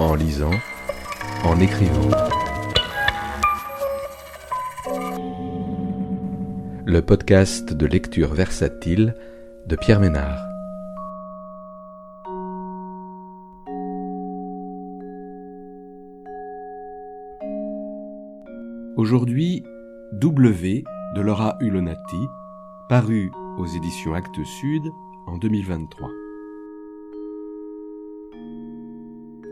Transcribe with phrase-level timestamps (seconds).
[0.00, 0.52] en lisant,
[1.44, 2.10] en écrivant.
[6.86, 9.14] Le podcast de lecture versatile
[9.66, 10.38] de Pierre Ménard.
[18.96, 19.64] Aujourd'hui,
[20.12, 20.84] W
[21.16, 22.26] de Laura Hulonati,
[22.88, 24.82] paru aux éditions Actes Sud
[25.26, 26.08] en 2023.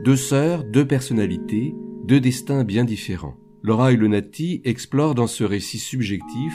[0.04, 1.74] Deux sœurs, deux personnalités,
[2.04, 3.34] deux destins bien différents.
[3.62, 6.54] Laura Hulonati explore dans ce récit subjectif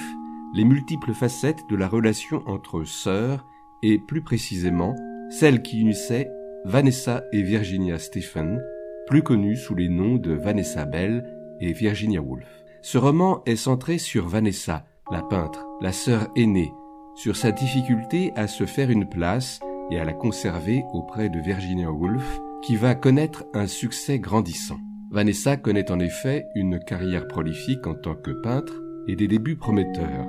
[0.54, 3.46] les multiples facettes de la relation entre sœurs
[3.84, 4.96] et plus précisément
[5.30, 6.30] celle qui unissait
[6.66, 8.62] Vanessa et Virginia Stephen,
[9.08, 11.26] plus connues sous les noms de Vanessa Bell
[11.60, 12.48] et Virginia Woolf.
[12.82, 16.72] Ce roman est centré sur Vanessa, la peintre, la sœur aînée,
[17.16, 21.92] sur sa difficulté à se faire une place et à la conserver auprès de Virginia
[21.92, 24.80] Woolf, qui va connaître un succès grandissant.
[25.12, 30.26] Vanessa connaît en effet une carrière prolifique en tant que peintre et des débuts prometteurs,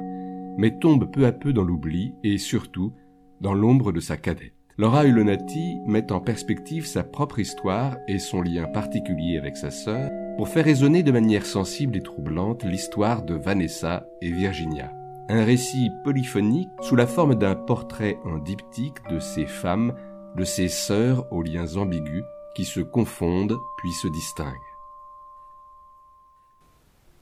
[0.57, 2.93] mais tombe peu à peu dans l'oubli et surtout
[3.41, 4.55] dans l'ombre de sa cadette.
[4.79, 10.11] Laura Ulonati met en perspective sa propre histoire et son lien particulier avec sa sœur
[10.37, 14.91] pour faire résonner de manière sensible et troublante l'histoire de Vanessa et Virginia.
[15.29, 19.95] Un récit polyphonique sous la forme d'un portrait en diptyque de ces femmes,
[20.37, 24.57] de ces sœurs aux liens ambigus qui se confondent puis se distinguent.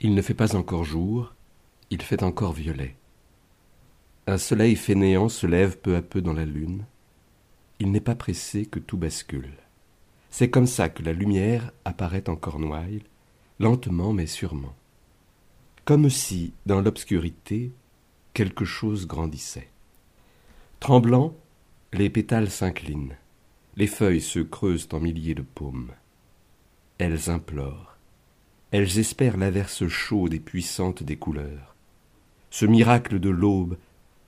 [0.00, 1.34] Il ne fait pas encore jour,
[1.90, 2.96] il fait encore violet.
[4.26, 6.84] Un soleil fainéant se lève peu à peu dans la lune.
[7.80, 9.52] Il n'est pas pressé que tout bascule.
[10.30, 13.02] C'est comme ça que la lumière apparaît en Cornouailles,
[13.58, 14.74] lentement mais sûrement.
[15.84, 17.72] Comme si, dans l'obscurité,
[18.32, 19.68] quelque chose grandissait.
[20.78, 21.34] Tremblant,
[21.92, 23.16] les pétales s'inclinent,
[23.76, 25.90] les feuilles se creusent en milliers de paumes.
[26.98, 27.96] Elles implorent,
[28.70, 31.74] elles espèrent l'averse chaude et puissante des couleurs,
[32.50, 33.76] ce miracle de l'aube,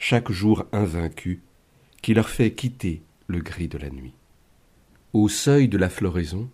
[0.00, 1.40] chaque jour invaincu,
[2.02, 4.14] qui leur fait quitter le gris de la nuit.
[5.12, 6.50] Au seuil de la floraison,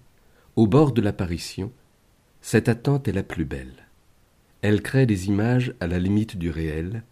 [0.57, 1.73] au bord de l'apparition,
[2.43, 3.87] cette attente est la plus belle.
[4.61, 7.03] Elle crée des images à la limite du réel,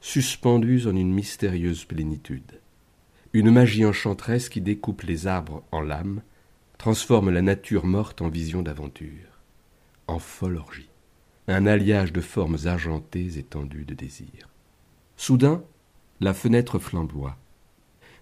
[0.00, 2.61] suspendues en une mystérieuse plénitude.
[3.34, 6.20] Une magie enchanteresse qui découpe les arbres en lames,
[6.76, 9.40] transforme la nature morte en vision d'aventure,
[10.06, 10.90] en folle orgie,
[11.48, 14.50] un alliage de formes argentées et tendues de désir.
[15.16, 15.62] Soudain,
[16.20, 17.38] la fenêtre flamboie.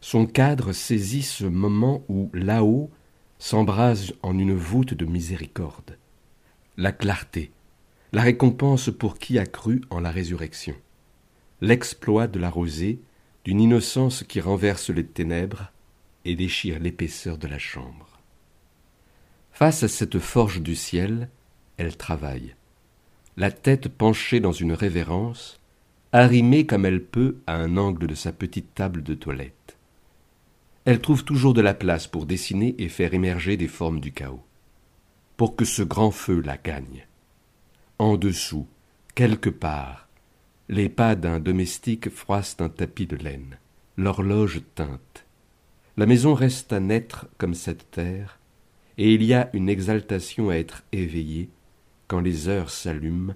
[0.01, 2.89] Son cadre saisit ce moment où, là-haut,
[3.41, 5.99] s'embrase en une voûte de miséricorde.
[6.77, 7.51] La clarté,
[8.13, 10.77] la récompense pour qui a cru en la résurrection.
[11.61, 13.01] L'exploit de la rosée,
[13.45, 15.73] d'une innocence qui renverse les ténèbres
[16.25, 18.19] et déchire l'épaisseur de la chambre.
[19.53, 21.29] Face à cette forge du ciel,
[21.77, 22.55] elle travaille,
[23.37, 25.61] la tête penchée dans une révérence,
[26.13, 29.77] arrimée comme elle peut à un angle de sa petite table de toilette
[30.85, 34.43] elle trouve toujours de la place pour dessiner et faire émerger des formes du chaos,
[35.37, 37.07] pour que ce grand feu la gagne.
[37.99, 38.67] En dessous,
[39.15, 40.09] quelque part,
[40.71, 43.59] les pas d'un domestique froissent un tapis de laine,
[43.97, 45.27] l'horloge teinte.
[45.97, 48.39] La maison reste à naître comme cette terre,
[48.97, 51.49] et il y a une exaltation à être éveillée
[52.07, 53.35] quand les heures s'allument,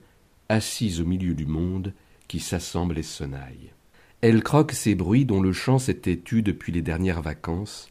[0.49, 1.93] assises au milieu du monde
[2.29, 3.73] qui s'assemble et sonnaille.
[4.21, 7.91] Elle croque ces bruits dont le chant s'était tu depuis les dernières vacances,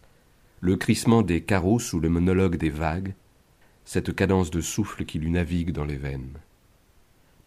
[0.62, 3.14] le crissement des carreaux sous le monologue des vagues,
[3.84, 6.40] cette cadence de souffle qui lui navigue dans les veines.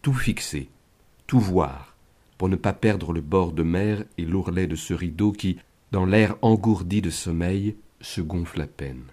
[0.02, 0.68] Tout fixer,
[1.26, 1.96] tout voir,
[2.38, 5.58] pour ne pas perdre le bord de mer et l'ourlet de ce rideau qui,
[5.92, 9.04] dans l'air engourdi de sommeil, se gonfle à peine.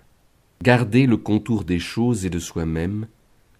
[0.61, 3.07] Garder le contour des choses et de soi-même,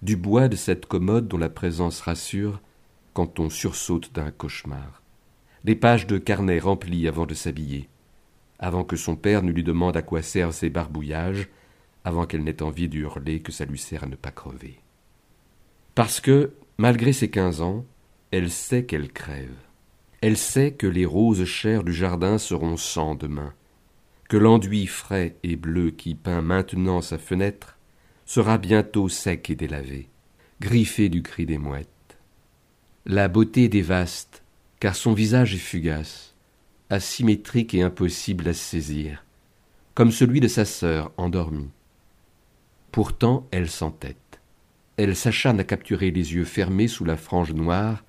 [0.01, 2.59] du bois de cette commode dont la présence rassure
[3.13, 5.03] quand on sursaute d'un cauchemar
[5.63, 7.87] des pages de carnet remplies avant de s'habiller,
[8.59, 11.47] avant que son père ne lui demande à quoi servent ses barbouillages,
[12.03, 14.79] avant qu'elle n'ait envie de que ça lui sert à ne pas crever.
[15.95, 17.85] Parce que, malgré ses quinze ans,
[18.33, 19.53] elle sait qu'elle crève.
[20.21, 23.53] Elle sait que les roses chères du jardin seront sans demain,
[24.27, 27.77] que l'enduit frais et bleu qui peint maintenant sa fenêtre
[28.25, 30.09] sera bientôt sec et délavé,
[30.59, 31.87] griffé du cri des mouettes.
[33.05, 34.43] La beauté des vastes,
[34.79, 36.33] car son visage est fugace,
[36.89, 39.23] asymétrique et impossible à saisir,
[39.93, 41.69] comme celui de sa sœur endormie.
[42.91, 44.17] Pourtant elle s'entête.
[44.97, 48.03] Elle s'acharne à capturer les yeux fermés sous la frange noire,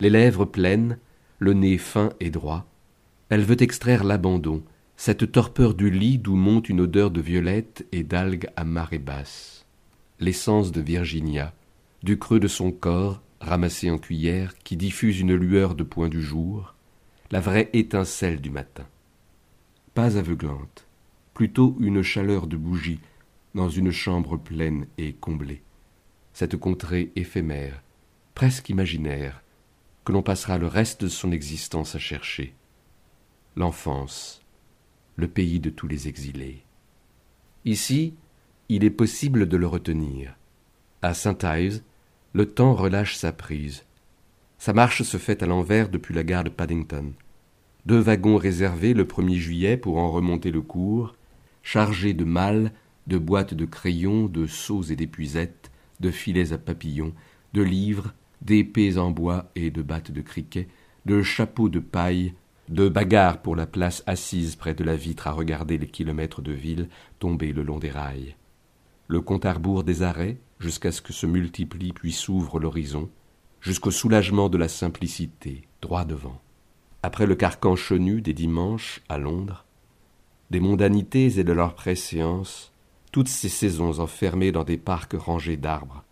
[0.00, 0.98] les lèvres pleines,
[1.38, 2.66] le nez fin et droit.
[3.28, 4.62] Elle veut extraire l'abandon,
[4.96, 9.66] cette torpeur du lit d'où monte une odeur de violette et d'algues à marée basse.
[10.20, 11.52] l'essence de Virginia,
[12.02, 16.22] du creux de son corps, ramassé en cuillère, qui diffuse une lueur de point du
[16.22, 16.74] jour,
[17.32, 18.86] la vraie étincelle du matin.
[19.94, 20.86] Pas aveuglante,
[21.34, 23.00] plutôt une chaleur de bougie
[23.54, 25.62] dans une chambre pleine et comblée.
[26.32, 27.82] Cette contrée éphémère,
[28.34, 29.41] presque imaginaire,
[30.04, 32.54] que l'on passera le reste de son existence à chercher.
[33.56, 34.42] L'enfance,
[35.16, 36.62] le pays de tous les exilés.
[37.64, 38.14] Ici,
[38.68, 40.36] il est possible de le retenir.
[41.02, 41.82] À Saint-Ives,
[42.32, 43.84] le temps relâche sa prise.
[44.58, 47.12] Sa marche se fait à l'envers depuis la gare de Paddington.
[47.84, 51.14] Deux wagons réservés le 1er juillet pour en remonter le cours,
[51.62, 52.72] chargés de malles,
[53.06, 55.70] de boîtes de crayons, de seaux et d'épuisettes,
[56.00, 57.12] de filets à papillons,
[57.52, 60.68] de livres, d'épées en bois et de battes de criquet,
[61.06, 62.34] de chapeaux de paille,
[62.68, 66.52] de bagarres pour la place assise près de la vitre à regarder les kilomètres de
[66.52, 68.36] ville tomber le long des rails.
[69.08, 73.10] Le compte à rebours des arrêts, jusqu'à ce que se multiplie puis s'ouvre l'horizon,
[73.60, 76.40] jusqu'au soulagement de la simplicité, droit devant.
[77.02, 79.64] Après le carcan chenu des dimanches à Londres,
[80.50, 82.72] des mondanités et de leur préséance,
[83.10, 86.04] toutes ces saisons enfermées dans des parcs rangés d'arbres,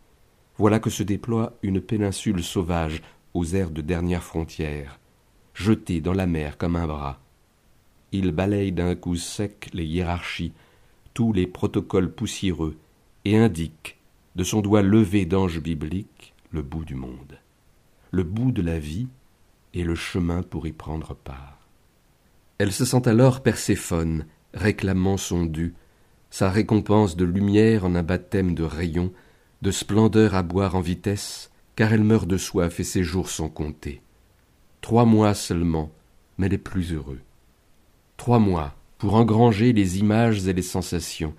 [0.60, 3.00] voilà que se déploie une péninsule sauvage
[3.32, 5.00] aux airs de dernière frontière,
[5.54, 7.18] jetée dans la mer comme un bras.
[8.12, 10.52] Il balaye d'un coup sec les hiérarchies,
[11.14, 12.76] tous les protocoles poussiéreux,
[13.24, 13.96] et indique,
[14.36, 17.38] de son doigt levé d'ange biblique, le bout du monde,
[18.10, 19.08] le bout de la vie
[19.72, 21.56] et le chemin pour y prendre part.
[22.58, 25.72] Elle se sent alors Perséphone, réclamant son dû,
[26.28, 29.10] sa récompense de lumière en un baptême de rayons,
[29.62, 33.48] de splendeur à boire en vitesse, car elle meurt de soif et ses jours sont
[33.48, 34.02] comptés.
[34.80, 35.90] Trois mois seulement,
[36.38, 37.20] mais les plus heureux.
[38.16, 41.34] Trois mois pour engranger les images et les sensations,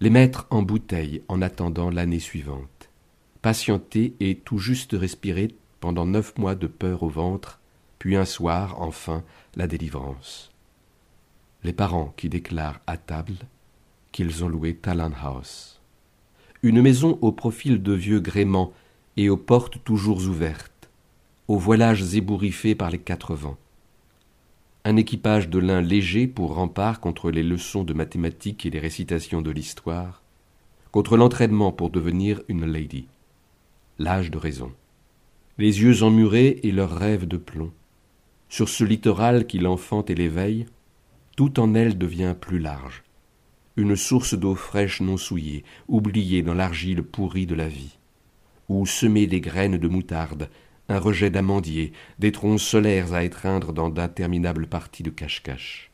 [0.00, 2.90] les mettre en bouteille en attendant l'année suivante.
[3.40, 7.60] Patienter et tout juste respirer pendant neuf mois de peur au ventre,
[7.98, 9.22] puis un soir, enfin,
[9.56, 10.50] la délivrance.
[11.64, 13.36] Les parents qui déclarent à table
[14.10, 14.74] qu'ils ont loué
[16.64, 18.72] une maison au profil de vieux gréements
[19.16, 20.88] et aux portes toujours ouvertes,
[21.48, 23.56] aux voilages ébouriffés par les quatre vents.
[24.84, 29.42] Un équipage de lin léger pour rempart contre les leçons de mathématiques et les récitations
[29.42, 30.22] de l'histoire,
[30.92, 33.06] contre l'entraînement pour devenir une lady.
[33.98, 34.72] L'âge de raison.
[35.58, 37.72] Les yeux emmurés et leurs rêves de plomb.
[38.48, 40.66] Sur ce littoral qui l'enfante et l'éveille,
[41.36, 43.02] tout en elle devient plus large
[43.76, 47.98] une source d'eau fraîche non souillée, oubliée dans l'argile pourrie de la vie,
[48.68, 50.50] où semer des graines de moutarde,
[50.88, 55.90] un rejet d'amandier, des troncs solaires à étreindre dans d'interminables parties de cache-cache,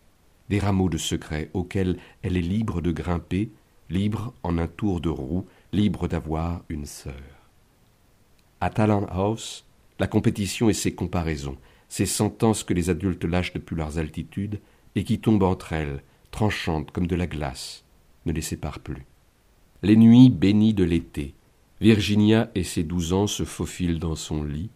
[0.49, 3.51] des rameaux de secret auxquels elle est libre de grimper,
[3.91, 7.15] libre en un tour de roue, libre d'avoir une sœur.
[8.61, 9.65] À Talent House,
[10.01, 11.57] la compétition et ses comparaisons,
[11.89, 14.61] ces sentences que les adultes lâchent depuis leurs altitudes
[14.95, 16.03] et qui tombent entre elles,
[16.39, 17.83] tranchante comme de la glace,
[18.25, 19.05] ne les sépare plus.
[19.83, 21.35] Les nuits bénies de l'été,
[21.81, 24.71] Virginia et ses douze ans se faufilent dans son lit,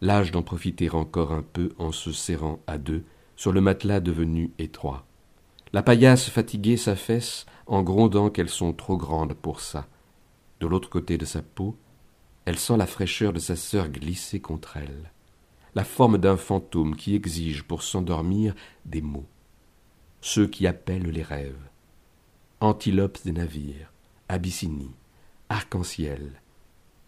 [0.00, 3.02] l'âge d'en profiter encore un peu en se serrant à deux
[3.34, 5.04] sur le matelas devenu étroit.
[5.72, 9.88] La paillasse fatiguée s'affaisse en grondant qu'elles sont trop grandes pour ça.
[10.60, 11.76] De l'autre côté de sa peau,
[12.44, 15.10] elle sent la fraîcheur de sa sœur glisser contre elle,
[15.74, 19.26] la forme d'un fantôme qui exige pour s'endormir des mots
[20.26, 21.68] ceux qui appellent les rêves.
[22.60, 23.92] Antilopes des navires,
[24.30, 24.94] Abyssinie,
[25.50, 26.40] arc-en-ciel,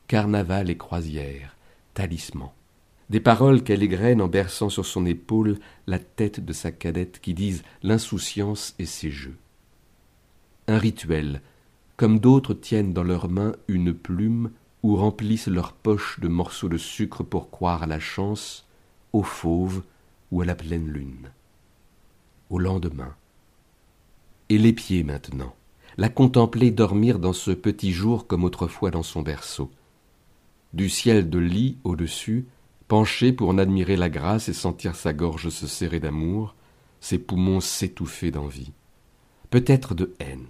[0.06, 1.56] carnaval et croisière,
[1.94, 2.50] talisman.
[3.08, 7.32] Des paroles qu'elle égrène en berçant sur son épaule la tête de sa cadette qui
[7.32, 9.38] disent l'insouciance et ses jeux.
[10.68, 11.40] Un rituel,
[11.96, 14.50] comme d'autres tiennent dans leurs mains une plume
[14.82, 18.68] ou remplissent leurs poches de morceaux de sucre pour croire à la chance,
[19.14, 19.82] aux fauves
[20.30, 21.30] ou à la pleine lune
[22.50, 23.14] au lendemain.
[24.48, 25.54] Et les pieds maintenant,
[25.96, 29.70] la contempler dormir dans ce petit jour comme autrefois dans son berceau.
[30.72, 32.46] Du ciel de lit au-dessus,
[32.86, 36.54] penché pour en admirer la grâce et sentir sa gorge se serrer d'amour,
[37.00, 38.72] ses poumons s'étouffer d'envie,
[39.50, 40.48] peut-être de haine.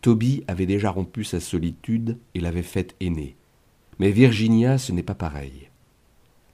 [0.00, 3.36] Toby avait déjà rompu sa solitude et l'avait faite aînée.
[3.98, 5.68] Mais Virginia, ce n'est pas pareil.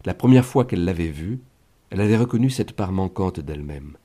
[0.05, 1.41] La première fois qu'elle l'avait vue,
[1.91, 3.97] elle avait reconnu cette part manquante d'elle-même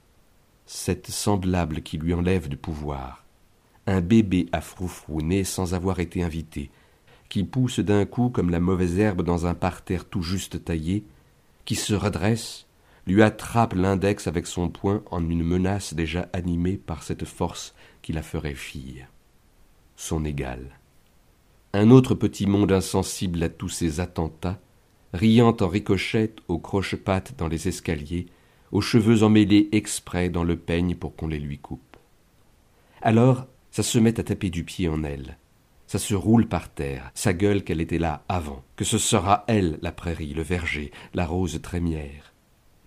[0.66, 3.26] cette semblable qui lui enlève du pouvoir,
[3.88, 6.72] un bébé à froufrou né sans avoir été invité,
[7.30, 11.04] qui pousse d'un coup comme la mauvaise herbe dans un parterre tout juste taillé,
[11.66, 12.68] qui se redresse,
[13.06, 18.14] lui attrape l'index avec son poing en une menace déjà animée par cette force qui
[18.14, 19.08] la ferait fille.
[19.96, 20.80] Son égal.
[21.74, 24.60] un autre petit monde insensible à tous ces attentats,
[25.14, 28.28] riant en ricochet aux croche-pattes dans les escaliers,
[28.74, 31.96] aux cheveux emmêlés exprès dans le peigne pour qu'on les lui coupe.
[33.04, 35.38] Alors, ça se met à taper du pied en elle.
[35.86, 39.78] Ça se roule par terre, sa gueule qu'elle était là avant, que ce sera elle,
[39.84, 42.34] la prairie, le verger, la rose trémière.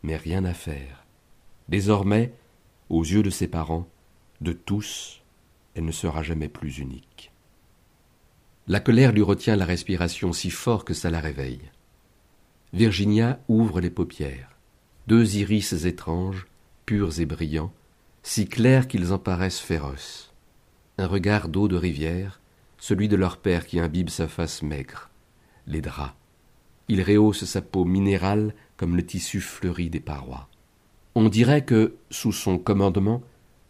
[0.03, 1.07] Mais rien à faire.
[1.69, 2.33] Désormais,
[2.89, 3.87] aux yeux de ses parents,
[4.41, 5.23] de tous,
[5.77, 7.31] elle ne sera jamais plus unique.
[8.67, 11.71] La colère lui retient la respiration si fort que ça la réveille.
[12.73, 14.56] Virginia ouvre les paupières.
[15.07, 16.47] Deux iris étranges,
[16.85, 17.73] purs et brillants,
[18.25, 20.33] si clairs qu'ils en paraissent féroces.
[20.99, 22.41] Un regard d'eau de rivière,
[22.79, 25.11] celui de leur père qui imbibe sa face maigre.
[25.69, 26.15] Les draps.
[26.89, 30.49] Il rehausse sa peau minérale comme le tissu fleuri des parois.
[31.15, 33.23] On dirait que, sous son commandement,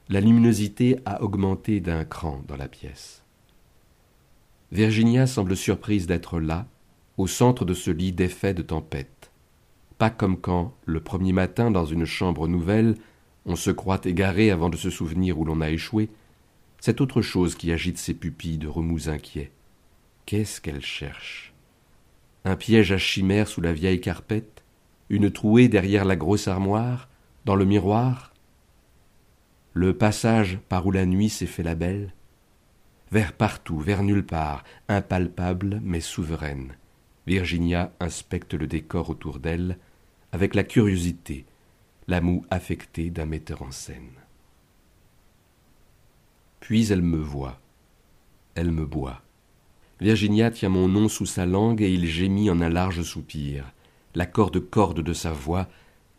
[0.09, 3.23] la luminosité a augmenté d'un cran dans la pièce.
[4.73, 6.66] Virginia semble surprise d'être là,
[7.19, 9.25] au centre de ce lit d'effets de tempête.
[9.99, 12.97] Pas comme quand, le premier matin dans une chambre nouvelle,
[13.47, 16.11] on se croit égaré avant de se souvenir où l'on a échoué.
[16.81, 19.53] C'est autre chose qui agite ses pupilles de remous inquiets.
[20.26, 21.55] Qu'est-ce qu'elle cherche
[22.45, 24.65] Un piège à chimère sous la vieille carpette?
[25.09, 27.09] Une trouée derrière la grosse armoire?
[27.45, 28.35] Dans le miroir?
[29.73, 32.12] Le passage par où la nuit s'est fait la belle?
[33.12, 36.75] Vers partout, vers nulle part, impalpable mais souveraine.
[37.26, 39.79] Virginia inspecte le décor autour d'elle
[40.37, 41.47] avec la curiosité,
[42.09, 44.12] la moue affectée d'un metteur en scène.
[46.61, 47.59] Puis elle me voit,
[48.55, 49.23] elle me boit.
[49.99, 53.73] Virginia tient mon nom sous sa langue et il gémit en un large soupir.
[54.14, 55.69] La corde corde de sa voix,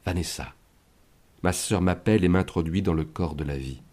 [0.04, 0.56] Vanessa.
[1.44, 3.84] Ma sœur m'appelle et m'introduit dans le corps de la vie.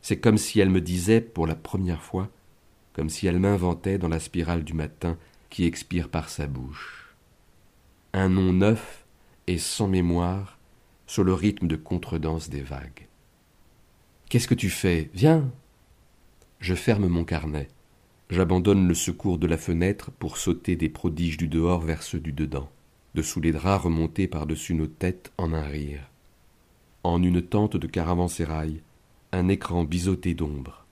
[0.00, 2.30] C'est comme si elle me disait pour la première fois,
[2.92, 7.16] comme si elle m'inventait dans la spirale du matin qui expire par sa bouche.
[8.12, 8.99] Un nom neuf
[9.50, 10.60] et sans mémoire
[11.08, 13.08] sur le rythme de contredanse des vagues.
[14.28, 15.10] Qu'est-ce que tu fais?
[15.12, 15.50] Viens
[16.60, 17.66] Je ferme mon carnet.
[18.30, 22.30] J'abandonne le secours de la fenêtre pour sauter des prodiges du dehors vers ceux du
[22.30, 22.70] dedans,
[23.16, 26.08] dessous les draps remontés par-dessus nos têtes en un rire.
[27.02, 28.82] En une tente de caravansérail,
[29.32, 30.86] un écran biseauté d'ombre,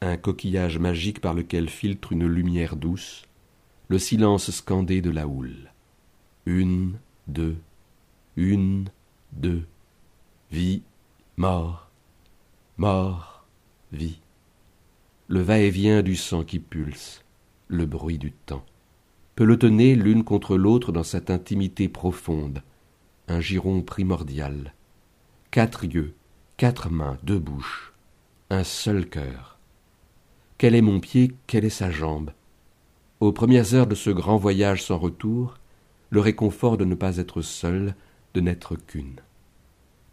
[0.00, 3.26] un coquillage magique par lequel filtre une lumière douce,
[3.88, 5.72] le silence scandé de la houle.
[6.46, 6.94] Une,
[7.26, 7.58] deux,
[8.36, 8.90] une,
[9.32, 9.66] deux,
[10.50, 10.82] vie,
[11.36, 11.90] mort,
[12.76, 13.46] mort,
[13.92, 14.20] vie.
[15.28, 17.24] Le va-et-vient du sang qui pulse,
[17.68, 18.64] le bruit du temps.
[19.34, 22.62] Pelotonner l'une contre l'autre dans cette intimité profonde,
[23.28, 24.74] un giron primordial.
[25.50, 26.14] Quatre yeux,
[26.58, 27.94] quatre mains, deux bouches,
[28.50, 29.58] un seul cœur.
[30.58, 32.32] Quel est mon pied, quelle est sa jambe?
[33.20, 35.54] Aux premières heures de ce grand voyage sans retour,
[36.10, 37.94] le réconfort de ne pas être seul,
[38.40, 39.20] n'être qu'une.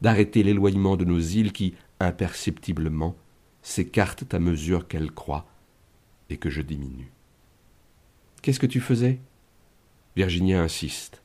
[0.02, 3.16] D'arrêter l'éloignement de nos îles qui, imperceptiblement,
[3.62, 5.48] s'écartent à mesure qu'elles croient
[6.30, 7.12] et que je diminue.
[8.42, 9.20] Qu'est-ce que tu faisais?
[10.16, 11.22] Virginia insiste.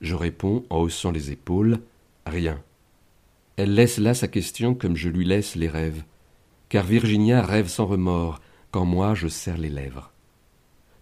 [0.00, 1.80] Je réponds en haussant les épaules
[2.26, 2.60] Rien.
[3.56, 6.02] Elle laisse là sa question comme je lui laisse les rêves,
[6.68, 10.12] car Virginia rêve sans remords, quand moi je serre les lèvres,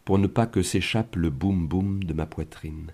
[0.04, 2.92] pour ne pas que s'échappe le boum boum de ma poitrine,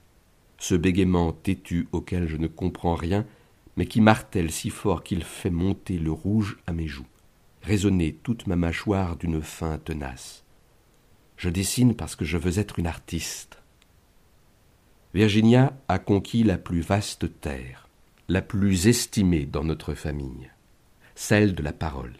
[0.60, 3.26] ce bégaiement têtu auquel je ne comprends rien,
[3.76, 7.08] mais qui martèle si fort qu'il fait monter le rouge à mes joues,
[7.62, 10.44] résonner toute ma mâchoire d'une faim tenace.
[11.36, 13.58] Je dessine parce que je veux être une artiste.
[15.14, 17.88] Virginia a conquis la plus vaste terre
[18.30, 20.52] la plus estimée dans notre famille,
[21.16, 22.14] celle de la parole.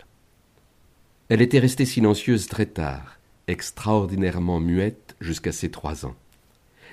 [1.29, 6.17] Elle était restée silencieuse très tard, extraordinairement muette jusqu'à ses trois ans.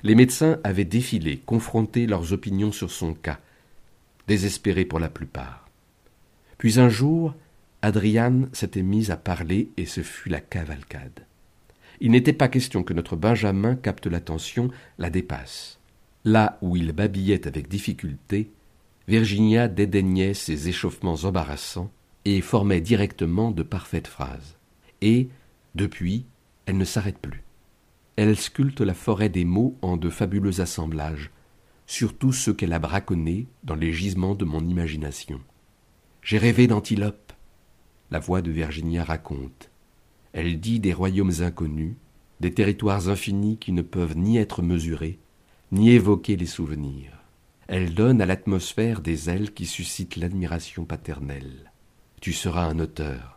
[0.03, 3.39] Les médecins avaient défilé, confronté leurs opinions sur son cas,
[4.27, 5.67] désespérés pour la plupart.
[6.57, 7.33] Puis un jour,
[7.81, 11.25] Adriane s'était mise à parler et ce fut la cavalcade.
[11.99, 15.79] Il n'était pas question que notre Benjamin capte l'attention, la dépasse.
[16.25, 18.51] Là où il babillait avec difficulté,
[19.07, 21.91] Virginia dédaignait ces échauffements embarrassants
[22.25, 24.57] et formait directement de parfaites phrases.
[25.01, 25.29] Et,
[25.75, 26.25] depuis,
[26.65, 27.43] elle ne s'arrête plus.
[28.17, 31.29] Elle sculpte la forêt des mots en de fabuleux assemblages,
[31.85, 35.39] surtout ceux qu'elle a braconnés dans les gisements de mon imagination.
[36.23, 37.31] J'ai rêvé d'Antilope.
[38.09, 39.69] La voix de Virginia raconte.
[40.33, 41.93] Elle dit des royaumes inconnus,
[42.39, 45.19] des territoires infinis qui ne peuvent ni être mesurés,
[45.71, 47.19] ni évoquer les souvenirs.
[47.67, 51.71] Elle donne à l'atmosphère des ailes qui suscitent l'admiration paternelle.
[52.19, 53.36] Tu seras un auteur.